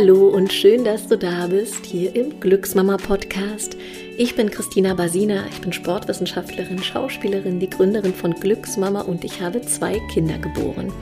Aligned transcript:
Hallo 0.00 0.28
und 0.28 0.52
schön, 0.52 0.84
dass 0.84 1.08
du 1.08 1.18
da 1.18 1.48
bist, 1.48 1.84
hier 1.84 2.14
im 2.14 2.38
Glücksmama 2.38 2.98
Podcast. 2.98 3.76
Ich 4.16 4.36
bin 4.36 4.48
Christina 4.48 4.94
Basina, 4.94 5.44
ich 5.50 5.60
bin 5.60 5.72
Sportwissenschaftlerin, 5.72 6.80
Schauspielerin, 6.80 7.58
die 7.58 7.68
Gründerin 7.68 8.14
von 8.14 8.32
Glücksmama 8.32 9.00
und 9.00 9.24
ich 9.24 9.40
habe 9.40 9.60
zwei 9.62 9.98
Kinder 10.12 10.38
geboren. 10.38 10.92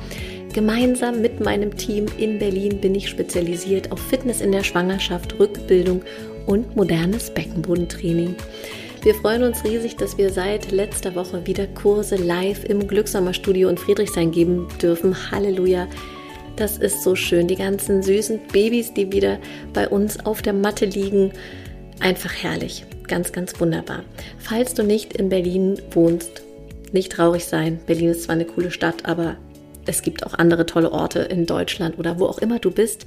Gemeinsam 0.55 1.21
mit 1.21 1.41
meinem 1.41 1.77
Team 1.77 2.07
in 2.17 2.39
Berlin 2.39 2.80
bin 2.80 2.95
ich 2.95 3.11
spezialisiert 3.11 3.93
auf 3.93 4.01
Fitness 4.01 4.41
in 4.41 4.51
der 4.51 4.65
Schwangerschaft, 4.65 5.39
Rückbildung 5.39 6.01
und 6.47 6.75
modernes 6.75 7.29
Beckenbodentraining. 7.29 8.35
Wir 9.03 9.15
freuen 9.17 9.43
uns 9.43 9.63
riesig, 9.63 9.97
dass 9.97 10.17
wir 10.17 10.31
seit 10.31 10.73
letzter 10.73 11.15
Woche 11.15 11.47
wieder 11.47 11.67
Kurse 11.67 12.17
live 12.17 12.65
im 12.65 12.89
Glücksmama 12.89 13.34
Studio 13.34 13.69
in 13.69 13.77
Friedrichshain 13.77 14.31
geben 14.31 14.69
dürfen. 14.81 15.31
Halleluja! 15.31 15.87
Das 16.56 16.78
ist 16.78 17.02
so 17.02 17.15
schön. 17.15 17.48
Die 17.48 17.56
ganzen 17.56 18.02
süßen 18.02 18.41
Babys, 18.51 18.95
die 18.95 19.12
wieder 19.12 19.38
bei 19.74 19.88
uns 19.88 20.24
auf 20.24 20.41
der 20.41 20.55
Matte 20.55 20.87
liegen. 20.87 21.33
Einfach 22.01 22.33
herrlich. 22.33 22.87
Ganz, 23.09 23.30
ganz 23.33 23.60
wunderbar. 23.60 24.05
Falls 24.38 24.73
du 24.73 24.83
nicht 24.83 25.12
in 25.12 25.28
Berlin 25.28 25.80
wohnst, 25.91 26.42
nicht 26.92 27.12
traurig 27.12 27.45
sein. 27.45 27.78
Berlin 27.87 28.09
ist 28.09 28.24
zwar 28.24 28.34
eine 28.34 28.47
coole 28.47 28.70
Stadt, 28.70 29.05
aber 29.05 29.37
es 29.84 30.02
gibt 30.02 30.27
auch 30.27 30.34
andere 30.34 30.64
tolle 30.64 30.92
Orte 30.92 31.20
in 31.20 31.45
Deutschland 31.45 31.98
oder 31.98 32.19
wo 32.19 32.27
auch 32.27 32.38
immer 32.38 32.59
du 32.59 32.70
bist. 32.70 33.06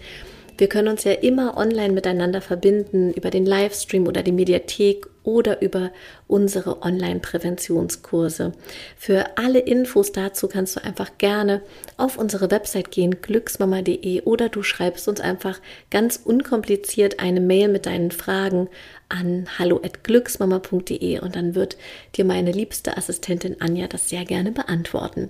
Wir 0.60 0.68
können 0.68 0.90
uns 0.90 1.06
ja 1.06 1.14
immer 1.14 1.56
online 1.56 1.94
miteinander 1.94 2.42
verbinden 2.42 3.14
über 3.14 3.30
den 3.30 3.46
Livestream 3.46 4.08
oder 4.08 4.24
die 4.24 4.34
Mediathek 4.34 5.08
oder 5.24 5.62
über 5.62 5.90
unsere 6.28 6.82
Online-Präventionskurse. 6.82 8.52
Für 8.98 9.38
alle 9.38 9.60
Infos 9.60 10.12
dazu 10.12 10.50
kannst 10.50 10.76
du 10.76 10.84
einfach 10.84 11.18
gerne 11.18 11.62
auf 11.96 12.18
unsere 12.18 12.52
Website 12.52 12.92
gehen, 12.92 13.22
glücksmama.de 13.22 14.24
oder 14.24 14.50
du 14.50 14.62
schreibst 14.62 15.08
uns 15.08 15.22
einfach 15.22 15.62
ganz 15.92 16.20
unkompliziert 16.26 17.22
eine 17.22 17.40
Mail 17.40 17.70
mit 17.70 17.86
deinen 17.86 18.12
Fragen 18.12 18.68
an 19.08 19.48
hallo@glücksmama.de 19.58 21.22
und 21.22 21.38
dann 21.38 21.56
wird 21.56 21.78
dir 22.18 22.26
meine 22.26 22.52
liebste 22.52 22.98
Assistentin 22.98 23.62
Anja 23.62 23.88
das 23.88 24.10
sehr 24.10 24.26
gerne 24.26 24.52
beantworten. 24.52 25.30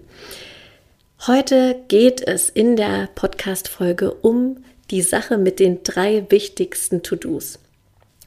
Heute 1.28 1.76
geht 1.88 2.26
es 2.26 2.50
in 2.50 2.78
der 2.78 3.10
Podcast-Folge 3.14 4.12
um 4.12 4.64
die 4.92 5.02
Sache 5.02 5.38
mit 5.38 5.60
den 5.60 5.84
drei 5.84 6.26
wichtigsten 6.30 7.04
To-Dos. 7.04 7.60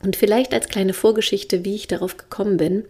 Und 0.02 0.16
vielleicht 0.16 0.52
als 0.52 0.68
kleine 0.68 0.94
Vorgeschichte, 0.94 1.64
wie 1.64 1.74
ich 1.74 1.86
darauf 1.86 2.16
gekommen 2.16 2.56
bin. 2.56 2.84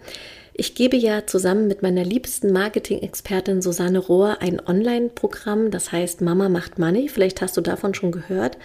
Ich 0.54 0.74
gebe 0.74 0.96
ja 0.96 1.26
zusammen 1.26 1.66
mit 1.66 1.82
meiner 1.82 2.04
liebsten 2.04 2.52
Marketing-Expertin 2.52 3.62
Susanne 3.62 3.98
Rohr 3.98 4.38
ein 4.40 4.60
Online-Programm, 4.66 5.70
das 5.70 5.92
heißt 5.92 6.20
Mama 6.20 6.48
macht 6.48 6.78
Money. 6.78 7.08
Vielleicht 7.08 7.40
hast 7.40 7.56
du 7.56 7.60
davon 7.60 7.94
schon 7.94 8.12
gehört. 8.12 8.58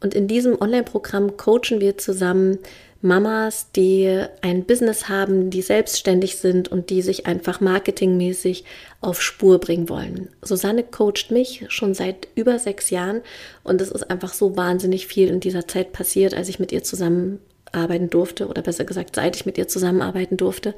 Und 0.00 0.14
in 0.14 0.28
diesem 0.28 0.60
Online-Programm 0.60 1.36
coachen 1.36 1.80
wir 1.80 1.96
zusammen 1.96 2.58
Mamas, 3.02 3.70
die 3.72 4.24
ein 4.40 4.64
Business 4.64 5.08
haben, 5.08 5.50
die 5.50 5.62
selbstständig 5.62 6.36
sind 6.36 6.68
und 6.68 6.90
die 6.90 7.02
sich 7.02 7.26
einfach 7.26 7.60
marketingmäßig 7.60 8.64
auf 9.00 9.22
Spur 9.22 9.58
bringen 9.58 9.88
wollen. 9.88 10.28
Susanne 10.42 10.82
coacht 10.82 11.30
mich 11.30 11.64
schon 11.68 11.94
seit 11.94 12.28
über 12.34 12.58
sechs 12.58 12.90
Jahren 12.90 13.20
und 13.62 13.80
es 13.80 13.90
ist 13.90 14.10
einfach 14.10 14.32
so 14.32 14.56
wahnsinnig 14.56 15.06
viel 15.06 15.28
in 15.28 15.40
dieser 15.40 15.68
Zeit 15.68 15.92
passiert, 15.92 16.34
als 16.34 16.48
ich 16.48 16.58
mit 16.58 16.72
ihr 16.72 16.82
zusammenarbeiten 16.82 18.10
durfte 18.10 18.48
oder 18.48 18.62
besser 18.62 18.84
gesagt, 18.84 19.14
seit 19.14 19.36
ich 19.36 19.46
mit 19.46 19.58
ihr 19.58 19.68
zusammenarbeiten 19.68 20.36
durfte. 20.36 20.74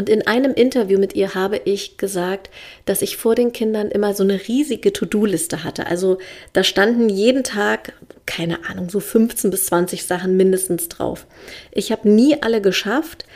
Und 0.00 0.08
in 0.08 0.26
einem 0.26 0.54
Interview 0.54 0.98
mit 0.98 1.14
ihr 1.14 1.34
habe 1.34 1.58
ich 1.58 1.98
gesagt, 1.98 2.48
dass 2.86 3.02
ich 3.02 3.18
vor 3.18 3.34
den 3.34 3.52
Kindern 3.52 3.90
immer 3.90 4.14
so 4.14 4.22
eine 4.22 4.48
riesige 4.48 4.94
To-Do-Liste 4.94 5.62
hatte. 5.62 5.88
Also 5.88 6.16
da 6.54 6.64
standen 6.64 7.10
jeden 7.10 7.44
Tag, 7.44 7.92
keine 8.24 8.64
Ahnung, 8.66 8.88
so 8.88 8.98
15 8.98 9.50
bis 9.50 9.66
20 9.66 10.06
Sachen 10.06 10.38
mindestens 10.38 10.88
drauf. 10.88 11.26
Ich 11.70 11.92
habe 11.92 12.08
nie 12.08 12.40
alle 12.40 12.62
geschafft, 12.62 13.26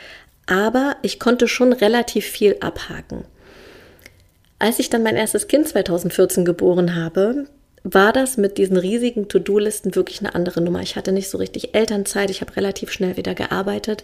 aber 0.47 0.95
ich 1.03 1.19
konnte 1.19 1.47
schon 1.47 1.71
relativ 1.71 2.25
viel 2.25 2.57
abhaken. 2.61 3.25
Als 4.57 4.79
ich 4.79 4.89
dann 4.89 5.03
mein 5.03 5.17
erstes 5.17 5.47
Kind 5.47 5.67
2014 5.67 6.45
geboren 6.45 6.95
habe, 6.95 7.45
war 7.83 8.11
das 8.11 8.37
mit 8.37 8.57
diesen 8.57 8.77
riesigen 8.77 9.27
To-Do-Listen 9.27 9.93
wirklich 9.93 10.21
eine 10.21 10.33
andere 10.33 10.61
Nummer. 10.61 10.81
Ich 10.81 10.95
hatte 10.95 11.11
nicht 11.11 11.29
so 11.29 11.37
richtig 11.37 11.75
Elternzeit, 11.75 12.31
ich 12.31 12.41
habe 12.41 12.55
relativ 12.55 12.91
schnell 12.91 13.17
wieder 13.17 13.35
gearbeitet 13.35 14.03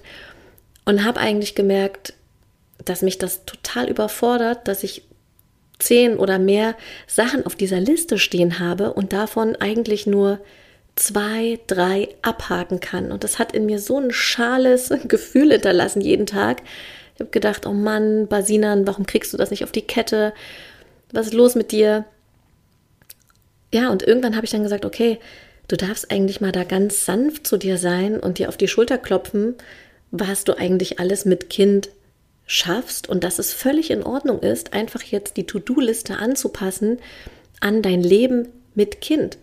und 0.86 1.04
habe 1.04 1.20
eigentlich 1.20 1.56
gemerkt, 1.56 2.14
dass 2.86 3.02
mich 3.02 3.18
das 3.18 3.46
total 3.46 3.90
überfordert, 3.90 4.68
dass 4.68 4.84
ich 4.84 5.04
zehn 5.80 6.18
oder 6.18 6.40
mehr 6.40 6.76
Sachen 7.08 7.46
auf 7.46 7.56
dieser 7.56 7.80
Liste 7.80 8.18
stehen 8.18 8.60
habe 8.60 8.94
und 8.94 9.14
davon 9.14 9.56
eigentlich 9.56 10.08
nur 10.08 10.40
zwei, 10.96 11.60
drei 11.68 12.10
abhaken 12.22 12.80
kann. 12.80 13.12
Und 13.12 13.24
das 13.24 13.40
hat 13.40 13.54
in 13.54 13.66
mir 13.66 13.80
so 13.80 14.00
ein 14.00 14.12
schales 14.12 14.92
Gefühl 15.08 15.52
hinterlassen 15.52 16.02
jeden 16.02 16.26
Tag. 16.26 16.62
Ich 17.16 17.20
habe 17.20 17.32
gedacht, 17.32 17.66
oh 17.66 17.74
Mann, 17.74 18.28
Basinan, 18.28 18.88
warum 18.88 19.06
kriegst 19.06 19.34
du 19.34 19.38
das 19.38 19.52
nicht 19.52 19.64
auf 19.64 19.72
die 19.72 19.82
Kette? 19.82 20.34
Was 21.12 21.28
ist 21.28 21.34
los 21.34 21.56
mit 21.56 21.72
dir? 21.72 22.06
Ja, 23.74 23.90
und 23.90 24.04
irgendwann 24.04 24.36
habe 24.36 24.46
ich 24.46 24.52
dann 24.52 24.64
gesagt, 24.64 24.86
okay, 24.86 25.20
du 25.68 25.78
darfst 25.78 26.12
eigentlich 26.12 26.42
mal 26.42 26.52
da 26.52 26.64
ganz 26.64 27.06
sanft 27.06 27.48
zu 27.48 27.58
dir 27.58 27.78
sein 27.78 28.20
und 28.20 28.38
dir 28.38 28.50
auf 28.50 28.58
die 28.58 28.68
Schulter 28.68 28.98
klopfen, 28.98 29.56
was 30.12 30.44
du 30.44 30.58
eigentlich 30.58 31.00
alles 31.00 31.26
mit 31.26 31.50
Kind 31.50 31.90
schaffst 32.52 33.08
und 33.08 33.24
dass 33.24 33.40
es 33.40 33.54
völlig 33.54 33.92
in 33.92 34.04
Ordnung 34.04 34.42
ist, 34.42 34.74
einfach 34.74 35.02
jetzt 35.04 35.38
die 35.38 35.46
To-Do-Liste 35.46 36.18
anzupassen 36.18 37.00
an 37.62 37.82
dein 37.82 38.02
Leben 38.04 38.50
mit 38.76 39.00
Kind. 39.00 39.38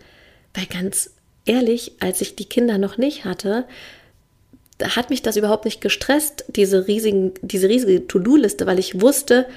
Weil 0.53 0.67
ganz 0.67 1.15
ehrlich, 1.45 1.93
als 1.99 2.21
ich 2.21 2.35
die 2.35 2.45
Kinder 2.45 2.77
noch 2.77 2.97
nicht 2.97 3.25
hatte, 3.25 3.65
hat 4.83 5.09
mich 5.09 5.23
das 5.23 5.37
überhaupt 5.37 5.65
nicht 5.65 5.81
gestresst, 5.81 6.45
diese, 6.49 6.87
riesigen, 6.87 7.33
diese 7.41 7.67
riesige 7.67 8.05
To-Do-Liste, 8.05 8.67
weil 8.67 8.77
ich 8.77 9.01
wusste, 9.01 9.47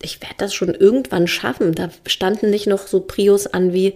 ich 0.00 0.22
werde 0.22 0.36
das 0.38 0.54
schon 0.54 0.74
irgendwann 0.74 1.26
schaffen. 1.26 1.74
Da 1.74 1.90
standen 2.06 2.48
nicht 2.48 2.66
noch 2.66 2.86
so 2.86 3.00
Prios 3.00 3.46
an 3.46 3.74
wie 3.74 3.94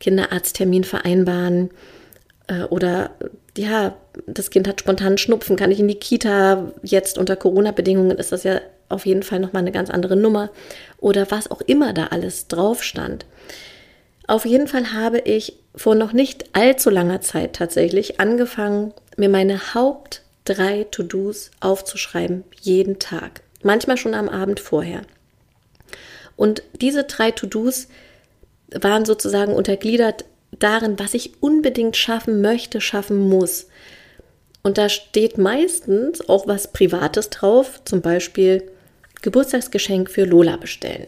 Kinderarzttermin 0.00 0.84
vereinbaren 0.84 1.70
äh, 2.48 2.64
oder 2.64 3.12
ja, 3.56 3.96
das 4.26 4.50
Kind 4.50 4.66
hat 4.66 4.80
spontan 4.80 5.18
Schnupfen, 5.18 5.56
kann 5.56 5.70
ich 5.70 5.80
in 5.80 5.88
die 5.88 5.94
Kita? 5.94 6.72
Jetzt 6.82 7.18
unter 7.18 7.36
Corona-Bedingungen 7.36 8.18
ist 8.18 8.32
das 8.32 8.44
ja 8.44 8.60
auf 8.88 9.06
jeden 9.06 9.22
Fall 9.22 9.40
nochmal 9.40 9.62
eine 9.62 9.72
ganz 9.72 9.90
andere 9.90 10.16
Nummer. 10.16 10.50
Oder 10.98 11.30
was 11.30 11.50
auch 11.50 11.60
immer 11.60 11.92
da 11.92 12.06
alles 12.06 12.48
drauf 12.48 12.82
stand. 12.82 13.26
Auf 14.26 14.46
jeden 14.46 14.68
Fall 14.68 14.92
habe 14.92 15.18
ich 15.18 15.58
vor 15.74 15.94
noch 15.94 16.12
nicht 16.12 16.54
allzu 16.54 16.90
langer 16.90 17.20
Zeit 17.20 17.54
tatsächlich 17.54 18.20
angefangen, 18.20 18.94
mir 19.16 19.28
meine 19.28 19.74
Haupt 19.74 20.22
drei 20.44 20.86
To-Dos 20.90 21.50
aufzuschreiben, 21.60 22.44
jeden 22.60 22.98
Tag. 22.98 23.42
Manchmal 23.62 23.96
schon 23.96 24.14
am 24.14 24.28
Abend 24.28 24.60
vorher. 24.60 25.02
Und 26.36 26.62
diese 26.80 27.04
drei 27.04 27.30
To-Dos 27.30 27.88
waren 28.74 29.04
sozusagen 29.04 29.54
untergliedert 29.54 30.24
darin, 30.58 30.98
was 30.98 31.14
ich 31.14 31.32
unbedingt 31.40 31.96
schaffen 31.96 32.40
möchte, 32.40 32.80
schaffen 32.80 33.28
muss. 33.28 33.66
Und 34.62 34.78
da 34.78 34.88
steht 34.88 35.38
meistens 35.38 36.28
auch 36.28 36.46
was 36.46 36.72
Privates 36.72 37.30
drauf, 37.30 37.80
zum 37.84 38.00
Beispiel 38.00 38.62
Geburtstagsgeschenk 39.22 40.10
für 40.10 40.24
Lola 40.24 40.56
bestellen. 40.56 41.06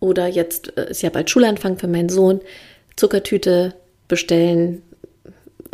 Oder 0.00 0.26
jetzt 0.26 0.76
äh, 0.76 0.90
ist 0.90 1.02
ja 1.02 1.10
bald 1.10 1.30
Schulanfang 1.30 1.78
für 1.78 1.88
meinen 1.88 2.08
Sohn, 2.08 2.40
Zuckertüte 2.96 3.74
bestellen, 4.08 4.82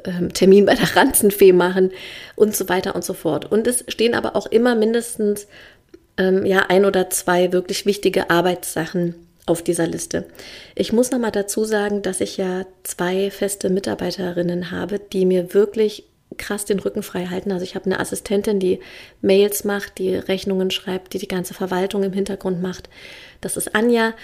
ähm, 0.05 0.33
Termin 0.33 0.67
bei 0.67 0.75
der 0.75 0.95
Ranzenfee 0.97 1.53
machen 1.53 1.91
und 2.35 2.55
so 2.55 2.69
weiter 2.69 2.95
und 2.95 3.05
so 3.05 3.15
fort. 3.15 3.51
Und 3.51 3.67
es 3.67 3.85
stehen 3.89 4.15
aber 4.15 4.37
auch 4.37 4.47
immer 4.47 4.75
mindestens 4.75 5.47
ähm, 6.19 6.45
ja 6.45 6.67
ein 6.69 6.85
oder 6.85 7.11
zwei 7.11 7.53
wirklich 7.53 7.87
wichtige 7.87 8.31
Arbeitssachen 8.31 9.26
auf 9.47 9.63
dieser 9.63 9.87
Liste. 9.87 10.27
Ich 10.75 10.93
muss 10.93 11.13
noch 11.13 11.21
mal 11.21 11.31
dazu 11.31 11.65
sagen, 11.65 12.03
dass 12.03 12.21
ich 12.21 12.37
ja 12.37 12.67
zwei 12.83 13.31
feste 13.31 13.71
Mitarbeiterinnen 13.71 14.73
habe, 14.73 14.99
die 14.99 15.25
mir 15.25 15.55
wirklich 15.55 16.05
krass 16.37 16.65
den 16.65 16.81
Rücken 16.81 17.05
frei 17.05 17.27
halten. 17.27 17.53
Also 17.53 17.65
ich 17.65 17.77
habe 17.77 17.87
eine 17.87 18.01
Assistentin, 18.01 18.59
die 18.59 18.81
Mails 19.23 19.65
macht, 19.65 19.99
die 19.99 20.17
Rechnungen 20.17 20.71
schreibt, 20.73 21.15
die 21.15 21.19
die 21.19 21.29
ganze 21.29 21.55
Verwaltung 21.55 22.03
im 22.03 22.13
Hintergrund 22.13 22.61
macht. 22.61 22.89
Das 23.41 23.57
ist 23.57 23.75
Anja. 23.75 24.15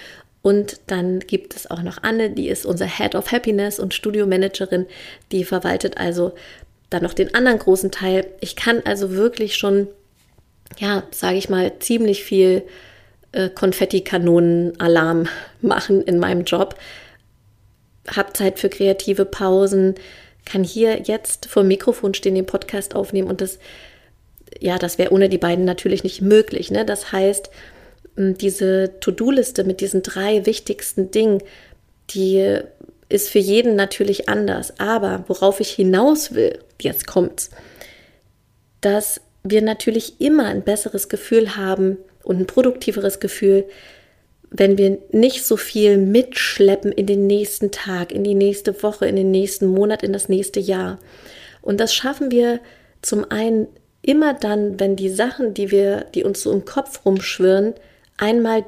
Und 0.41 0.81
dann 0.87 1.21
gibt 1.21 1.55
es 1.55 1.71
auch 1.71 1.81
noch 1.81 2.03
Anne, 2.03 2.29
die 2.29 2.49
ist 2.49 2.65
unser 2.65 2.85
Head 2.85 3.15
of 3.15 3.31
Happiness 3.31 3.79
und 3.79 3.93
Studiomanagerin, 3.93 4.87
die 5.31 5.45
verwaltet 5.45 5.97
also 5.97 6.33
dann 6.89 7.01
noch 7.01 7.13
den 7.13 7.33
anderen 7.33 7.59
großen 7.59 7.91
Teil. 7.91 8.27
Ich 8.41 8.57
kann 8.57 8.81
also 8.83 9.11
wirklich 9.11 9.55
schon, 9.55 9.87
ja, 10.77 11.03
sage 11.11 11.37
ich 11.37 11.47
mal, 11.47 11.79
ziemlich 11.79 12.25
viel 12.25 12.63
äh, 13.33 13.49
Konfettikanonen-Alarm 13.49 15.27
machen 15.61 16.01
in 16.01 16.19
meinem 16.19 16.43
Job. 16.45 16.75
Hab 18.07 18.35
Zeit 18.35 18.59
für 18.59 18.69
kreative 18.69 19.25
Pausen, 19.25 19.95
kann 20.45 20.63
hier 20.63 21.01
jetzt 21.03 21.45
vor 21.47 21.63
dem 21.63 21.69
Mikrofon 21.69 22.13
stehen, 22.13 22.35
den 22.35 22.45
Podcast 22.45 22.95
aufnehmen 22.95 23.29
und 23.29 23.41
das, 23.41 23.59
ja, 24.59 24.77
das 24.77 24.97
wäre 24.97 25.11
ohne 25.11 25.29
die 25.29 25.37
beiden 25.37 25.65
natürlich 25.65 26.03
nicht 26.03 26.21
möglich. 26.21 26.69
Ne? 26.69 26.85
Das 26.85 27.11
heißt, 27.11 27.49
diese 28.15 28.99
To-Do-Liste 28.99 29.63
mit 29.63 29.81
diesen 29.81 30.03
drei 30.03 30.45
wichtigsten 30.45 31.11
Dingen, 31.11 31.41
die 32.11 32.59
ist 33.09 33.29
für 33.29 33.39
jeden 33.39 33.75
natürlich 33.75 34.29
anders. 34.29 34.79
Aber 34.79 35.23
worauf 35.27 35.59
ich 35.59 35.69
hinaus 35.69 36.33
will, 36.33 36.59
jetzt 36.81 37.07
kommt's, 37.07 37.49
dass 38.81 39.21
wir 39.43 39.61
natürlich 39.61 40.19
immer 40.21 40.45
ein 40.45 40.63
besseres 40.63 41.09
Gefühl 41.09 41.55
haben 41.55 41.97
und 42.23 42.39
ein 42.39 42.47
produktiveres 42.47 43.19
Gefühl, 43.19 43.65
wenn 44.49 44.77
wir 44.77 44.99
nicht 45.11 45.45
so 45.45 45.57
viel 45.57 45.97
mitschleppen 45.97 46.91
in 46.91 47.07
den 47.07 47.25
nächsten 47.25 47.71
Tag, 47.71 48.11
in 48.11 48.23
die 48.23 48.35
nächste 48.35 48.83
Woche, 48.83 49.07
in 49.07 49.15
den 49.15 49.31
nächsten 49.31 49.67
Monat, 49.67 50.03
in 50.03 50.13
das 50.13 50.29
nächste 50.29 50.59
Jahr. 50.59 50.99
Und 51.61 51.79
das 51.79 51.93
schaffen 51.93 52.29
wir 52.29 52.59
zum 53.01 53.29
einen 53.31 53.67
immer 54.03 54.33
dann, 54.33 54.79
wenn 54.79 54.95
die 54.95 55.09
Sachen, 55.09 55.53
die 55.53 55.71
wir, 55.71 56.05
die 56.13 56.23
uns 56.23 56.43
so 56.43 56.51
im 56.51 56.65
Kopf 56.65 57.03
rumschwirren, 57.05 57.73
einmal 58.17 58.63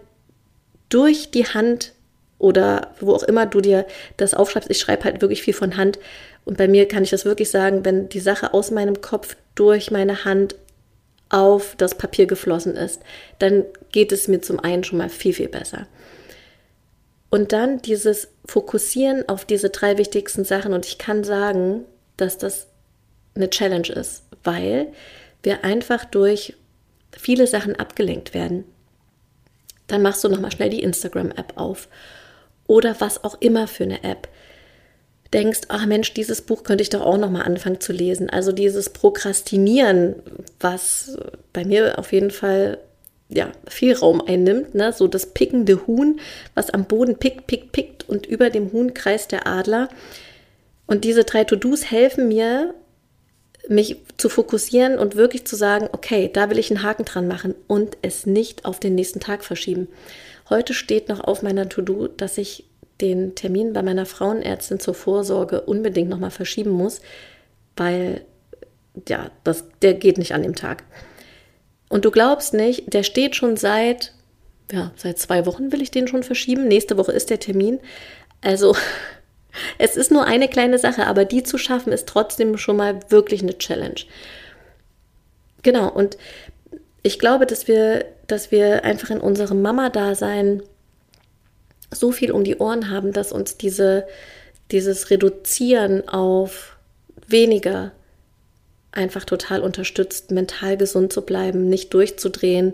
durch 0.90 1.30
die 1.30 1.46
Hand 1.46 1.94
oder 2.40 2.94
wo 3.00 3.14
auch 3.14 3.24
immer 3.24 3.46
du 3.46 3.62
dir 3.62 3.86
das 4.18 4.34
aufschreibst. 4.34 4.70
Ich 4.70 4.80
schreibe 4.80 5.04
halt 5.04 5.22
wirklich 5.22 5.44
viel 5.44 5.54
von 5.54 5.78
Hand. 5.78 6.00
Und 6.46 6.58
bei 6.58 6.68
mir 6.68 6.88
kann 6.88 7.04
ich 7.04 7.10
das 7.10 7.26
wirklich 7.26 7.50
sagen, 7.50 7.86
wenn 7.86 8.10
die 8.10 8.20
Sache 8.20 8.54
aus 8.54 8.72
meinem 8.72 9.02
Kopf 9.02 9.36
durch 9.56 9.92
meine 9.92 10.26
Hand 10.26 10.56
auf 11.30 11.76
das 11.78 11.96
Papier 11.98 12.28
geflossen 12.28 12.76
ist, 12.76 13.02
dann 13.40 13.66
geht 13.92 14.12
es 14.12 14.28
mir 14.28 14.42
zum 14.42 14.60
einen 14.60 14.84
schon 14.84 14.98
mal 14.98 15.10
viel, 15.10 15.34
viel 15.34 15.50
besser. 15.50 15.88
Und 17.30 17.52
dann 17.52 17.82
dieses 17.82 18.30
Fokussieren 18.46 19.28
auf 19.28 19.46
diese 19.46 19.70
drei 19.70 19.98
wichtigsten 19.98 20.46
Sachen. 20.46 20.74
Und 20.74 20.86
ich 20.86 20.98
kann 20.98 21.24
sagen, 21.24 21.84
dass 22.18 22.38
das 22.38 22.68
eine 23.36 23.50
Challenge 23.50 23.90
ist, 23.90 24.24
weil 24.44 24.94
wir 25.44 25.64
einfach 25.64 26.06
durch 26.06 26.56
viele 27.12 27.48
Sachen 27.48 27.76
abgelenkt 27.76 28.34
werden. 28.34 28.64
Dann 29.88 30.02
machst 30.02 30.24
du 30.24 30.30
nochmal 30.30 30.52
schnell 30.52 30.70
die 30.70 30.84
Instagram-App 30.84 31.54
auf 31.58 31.90
oder 32.68 32.96
was 33.00 33.24
auch 33.24 33.36
immer 33.42 33.68
für 33.68 33.84
eine 33.84 34.04
App 34.04 34.28
denkst, 35.36 35.62
ach 35.68 35.86
Mensch, 35.86 36.14
dieses 36.14 36.42
Buch 36.42 36.64
könnte 36.64 36.82
ich 36.82 36.90
doch 36.90 37.02
auch 37.02 37.18
noch 37.18 37.30
mal 37.30 37.42
anfangen 37.42 37.82
zu 37.82 37.92
lesen. 37.92 38.30
Also 38.30 38.54
dieses 38.54 38.90
Prokrastinieren, 38.90 40.16
was 40.62 41.18
bei 41.52 41.66
mir 41.66 42.00
auf 42.00 42.14
jeden 42.14 42.32
Fall 42.32 42.80
ja, 43.28 43.52
viel 43.68 43.94
Raum 43.94 44.22
einnimmt, 44.26 44.76
ne? 44.76 44.94
so 44.94 45.08
das 45.08 45.26
pickende 45.28 45.88
Huhn, 45.88 46.22
was 46.54 46.70
am 46.70 46.86
Boden 46.86 47.18
pickt, 47.18 47.48
pickt, 47.48 47.74
pickt 47.74 48.08
und 48.08 48.26
über 48.26 48.50
dem 48.50 48.72
Huhn 48.72 48.94
kreist 48.94 49.34
der 49.34 49.46
Adler. 49.46 49.90
Und 50.88 51.04
diese 51.04 51.26
drei 51.26 51.44
To-Dos 51.44 51.92
helfen 51.92 52.30
mir, 52.30 52.74
mich 53.68 53.98
zu 54.18 54.30
fokussieren 54.30 54.98
und 55.00 55.16
wirklich 55.16 55.46
zu 55.46 55.56
sagen, 55.56 55.90
okay, 55.92 56.30
da 56.32 56.50
will 56.50 56.60
ich 56.60 56.70
einen 56.70 56.84
Haken 56.84 57.04
dran 57.04 57.28
machen 57.28 57.56
und 57.68 57.98
es 58.04 58.26
nicht 58.26 58.64
auf 58.64 58.80
den 58.80 58.96
nächsten 58.96 59.20
Tag 59.20 59.44
verschieben. 59.44 59.88
Heute 60.50 60.76
steht 60.76 61.10
noch 61.10 61.22
auf 61.22 61.42
meiner 61.42 61.68
To-Do, 61.68 62.08
dass 62.08 62.38
ich 62.38 62.66
den 63.02 63.36
Termin 63.36 63.74
bei 63.74 63.82
meiner 63.82 64.06
Frauenärztin 64.06 64.80
zur 64.80 64.94
Vorsorge 64.94 65.62
unbedingt 65.62 66.10
nochmal 66.10 66.32
verschieben 66.32 66.72
muss, 66.72 67.02
weil 67.76 68.26
ja, 69.08 69.30
das, 69.44 69.66
der 69.82 69.94
geht 69.96 70.18
nicht 70.18 70.34
an 70.34 70.44
dem 70.44 70.56
Tag. 70.56 70.84
Und 71.90 72.06
du 72.06 72.12
glaubst 72.12 72.54
nicht, 72.54 72.94
der 72.94 73.04
steht 73.04 73.36
schon 73.36 73.58
seit, 73.58 74.14
ja, 74.72 74.92
seit 74.96 75.20
zwei 75.20 75.46
Wochen 75.46 75.72
will 75.72 75.82
ich 75.82 75.92
den 75.92 76.08
schon 76.08 76.24
verschieben. 76.24 76.68
Nächste 76.68 76.98
Woche 76.98 77.12
ist 77.12 77.30
der 77.30 77.40
Termin. 77.40 77.80
Also, 78.42 78.76
es 79.78 79.98
ist 79.98 80.12
nur 80.12 80.26
eine 80.26 80.48
kleine 80.48 80.80
Sache, 80.80 81.08
aber 81.08 81.26
die 81.26 81.44
zu 81.44 81.58
schaffen 81.58 81.92
ist 81.92 82.08
trotzdem 82.08 82.58
schon 82.58 82.78
mal 82.78 83.00
wirklich 83.10 83.42
eine 83.42 83.58
Challenge. 83.58 84.02
Genau, 85.62 85.90
und 85.90 86.18
ich 87.04 87.20
glaube, 87.20 87.46
dass 87.46 87.68
wir, 87.68 88.06
dass 88.28 88.52
wir 88.52 88.84
einfach 88.84 89.10
in 89.10 89.20
unserem 89.20 89.62
Mama-Dasein 89.62 90.64
so 91.96 92.12
viel 92.12 92.32
um 92.32 92.44
die 92.44 92.58
Ohren 92.58 92.90
haben, 92.90 93.14
dass 93.14 93.32
uns 93.32 93.58
diese, 93.58 94.06
dieses 94.72 95.10
Reduzieren 95.10 96.08
auf 96.08 96.78
weniger 97.28 97.92
einfach 98.92 99.26
total 99.26 99.62
unterstützt, 99.62 100.32
mental 100.32 100.78
gesund 100.78 101.12
zu 101.12 101.22
bleiben, 101.22 101.70
nicht 101.70 101.94
durchzudrehen 101.94 102.74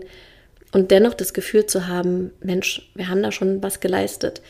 und 0.72 0.90
dennoch 0.90 1.14
das 1.14 1.34
Gefühl 1.34 1.66
zu 1.66 1.88
haben, 1.88 2.30
Mensch, 2.40 2.90
wir 2.94 3.08
haben 3.08 3.22
da 3.22 3.32
schon 3.32 3.62
was 3.62 3.80
geleistet. 3.80 4.40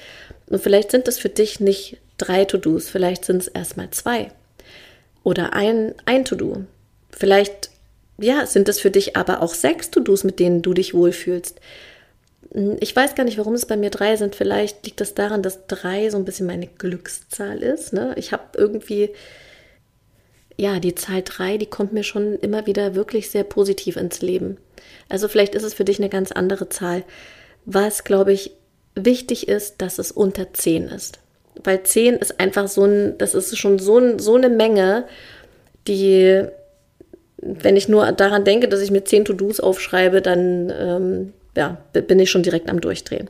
Und 0.47 0.63
vielleicht 0.63 0.91
sind 0.91 1.09
es 1.09 1.19
für 1.19 1.29
dich 1.29 1.61
nicht 1.61 1.99
drei 2.19 2.45
To-Dos, 2.45 2.91
vielleicht 2.91 3.25
sind 3.25 3.39
es 3.43 3.49
erstmal 3.49 3.91
zwei 3.91 4.31
oder 5.25 5.53
ein, 5.53 5.95
ein 6.05 6.25
To-Do. 6.25 6.65
Vielleicht, 7.11 7.71
ja, 8.19 8.47
sind 8.47 8.69
es 8.69 8.81
für 8.81 8.91
dich 8.91 9.17
aber 9.17 9.43
auch 9.43 9.55
sechs 9.55 9.91
To-Dos, 9.91 10.25
mit 10.25 10.39
denen 10.39 10.63
du 10.63 10.75
dich 10.75 10.95
wohlfühlst. 10.95 11.61
Ich 12.81 12.95
weiß 12.95 13.15
gar 13.15 13.25
nicht, 13.25 13.39
warum 13.39 13.55
es 13.55 13.65
bei 13.65 13.77
mir 13.77 13.91
drei 13.91 14.17
sind. 14.17 14.35
Vielleicht 14.35 14.85
liegt 14.85 15.01
das 15.01 15.15
daran, 15.15 15.43
dass 15.43 15.67
drei 15.67 16.11
so 16.11 16.19
ein 16.19 16.27
bisschen 16.27 16.47
meine 16.47 16.67
Glückszahl 16.67 17.63
ist. 17.63 17.95
Ne? 17.95 18.13
Ich 18.17 18.33
habe 18.33 18.43
irgendwie, 18.57 19.11
ja, 20.59 20.79
die 20.79 20.95
Zahl 20.95 21.23
drei, 21.23 21.57
die 21.57 21.67
kommt 21.67 21.95
mir 21.95 22.05
schon 22.05 22.37
immer 22.37 22.67
wieder 22.67 22.95
wirklich 22.95 23.31
sehr 23.31 23.45
positiv 23.45 23.97
ins 23.97 24.21
Leben. 24.21 24.59
Also 25.09 25.29
vielleicht 25.29 25.55
ist 25.55 25.63
es 25.63 25.73
für 25.73 25.85
dich 25.85 25.99
eine 25.99 26.11
ganz 26.11 26.31
andere 26.31 26.69
Zahl. 26.69 27.05
Was, 27.65 28.05
glaube 28.05 28.35
ich, 28.35 28.53
wichtig 28.95 29.49
ist, 29.49 29.81
dass 29.81 29.99
es 29.99 30.13
unter 30.13 30.53
zehn 30.53 30.89
ist. 30.89 31.21
Weil 31.65 31.83
zehn 31.85 32.17
ist 32.17 32.39
einfach 32.39 32.69
so 32.69 32.85
ein, 32.85 33.17
das 33.17 33.35
ist 33.35 33.57
schon 33.57 33.79
so, 33.79 34.19
so 34.19 34.37
eine 34.37 34.51
Menge, 34.51 35.07
die, 35.89 36.45
wenn 37.39 37.77
ich 37.77 37.89
nur 37.89 38.13
daran 38.13 38.45
denke, 38.45 38.69
dass 38.69 38.83
ich 38.83 38.91
mir 38.91 39.05
zehn 39.05 39.25
To-Dos 39.25 39.61
aufschreibe, 39.61 40.21
dann 40.21 40.71
ähm, 40.77 41.33
ja, 41.57 41.79
bin 41.93 42.19
ich 42.19 42.31
schon 42.31 42.43
direkt 42.43 42.69
am 42.69 42.81
Durchdrehen. 42.81 43.29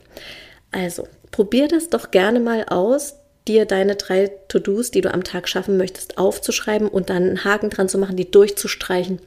Also, 0.70 1.06
probier 1.30 1.68
das 1.68 1.90
doch 1.90 2.10
gerne 2.10 2.40
mal 2.40 2.64
aus, 2.68 3.16
dir 3.48 3.66
deine 3.66 3.96
drei 3.96 4.30
To-Dos, 4.48 4.90
die 4.90 5.00
du 5.00 5.12
am 5.12 5.24
Tag 5.24 5.48
schaffen 5.48 5.76
möchtest, 5.76 6.18
aufzuschreiben 6.18 6.88
und 6.88 7.10
dann 7.10 7.22
einen 7.24 7.44
Haken 7.44 7.70
dran 7.70 7.88
zu 7.88 7.98
machen, 7.98 8.16
die 8.16 8.30
durchzustreichen, 8.30 9.20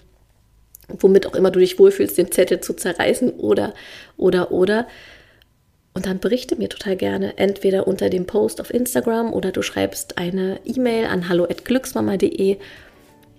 womit 0.87 1.27
auch 1.27 1.35
immer 1.35 1.51
du 1.51 1.59
dich 1.59 1.77
wohlfühlst, 1.77 2.17
den 2.17 2.31
Zettel 2.31 2.61
zu 2.61 2.73
zerreißen 2.73 3.31
oder, 3.31 3.73
oder, 4.17 4.51
oder. 4.51 4.87
Und 5.93 6.05
dann 6.05 6.19
berichte 6.19 6.55
mir 6.55 6.69
total 6.69 6.95
gerne, 6.95 7.37
entweder 7.37 7.87
unter 7.87 8.09
dem 8.09 8.25
Post 8.25 8.59
auf 8.59 8.73
Instagram 8.73 9.33
oder 9.33 9.51
du 9.51 9.61
schreibst 9.61 10.17
eine 10.17 10.59
E-Mail 10.65 11.05
an 11.05 11.29
hallo@glücksmama.de 11.29 12.57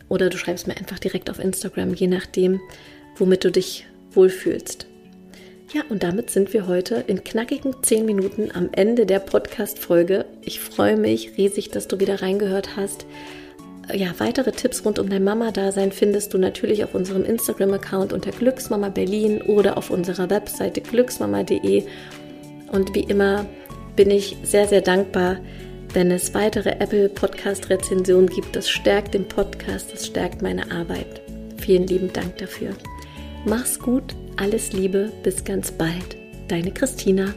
oder 0.08 0.31
du 0.31 0.38
schreibst 0.38 0.67
mir 0.67 0.76
einfach 0.76 0.99
direkt 0.99 1.29
auf 1.31 1.38
Instagram, 1.38 1.94
je 1.94 2.06
nachdem, 2.06 2.61
womit 3.17 3.44
du 3.44 3.50
dich 3.50 3.87
wohlfühlst. 4.12 4.87
Ja, 5.73 5.82
und 5.89 6.05
damit 6.05 6.31
sind 6.31 6.53
wir 6.53 6.69
heute 6.69 7.03
in 7.08 7.25
knackigen 7.25 7.75
10 7.82 8.06
Minuten 8.06 8.51
am 8.55 8.69
Ende 8.70 9.05
der 9.05 9.19
Podcast-Folge. 9.19 10.25
Ich 10.43 10.61
freue 10.61 10.96
mich 10.96 11.37
riesig, 11.37 11.70
dass 11.70 11.89
du 11.89 11.99
wieder 11.99 12.23
reingehört 12.23 12.77
hast. 12.77 13.05
Ja, 13.93 14.15
weitere 14.19 14.53
Tipps 14.53 14.85
rund 14.85 15.01
um 15.01 15.08
dein 15.08 15.25
Mama-Dasein 15.25 15.91
findest 15.91 16.32
du 16.32 16.39
natürlich 16.39 16.85
auf 16.85 16.94
unserem 16.94 17.25
Instagram-Account 17.25 18.13
unter 18.13 18.31
Glücksmama 18.31 18.91
Berlin 18.91 19.43
oder 19.43 19.77
auf 19.77 19.91
unserer 19.91 20.31
Webseite 20.31 20.81
glücksmama.de. 20.81 21.82
Und 22.70 22.94
wie 22.94 23.05
immer 23.05 23.44
bin 23.96 24.11
ich 24.11 24.37
sehr, 24.44 24.69
sehr 24.69 24.82
dankbar, 24.82 25.39
wenn 25.93 26.13
es 26.13 26.32
weitere 26.32 26.77
Apple 26.79 27.08
Podcast-Rezensionen 27.08 28.29
gibt. 28.29 28.55
Das 28.55 28.70
stärkt 28.70 29.15
den 29.15 29.27
Podcast, 29.27 29.93
das 29.93 30.06
stärkt 30.06 30.43
meine 30.43 30.70
Arbeit. 30.70 31.23
Vielen 31.56 31.89
lieben 31.89 32.13
Dank 32.13 32.39
dafür. 32.39 32.70
Mach's 33.44 33.81
gut 33.81 34.15
alles 34.36 34.72
Liebe, 34.72 35.12
bis 35.22 35.44
ganz 35.44 35.70
bald. 35.70 36.16
Deine 36.48 36.70
Christina. 36.72 37.34